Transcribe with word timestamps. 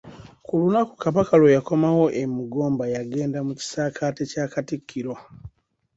Ku 0.45 0.53
lunaku 0.61 0.93
Kabaka 1.03 1.33
lwe 1.39 1.55
yakomawo 1.57 2.05
e 2.21 2.23
Mugomba 2.35 2.83
yagenda 2.95 3.37
mu 3.47 3.53
kisaakate 3.59 4.21
kya 4.31 4.45
Katikkiro. 4.53 5.13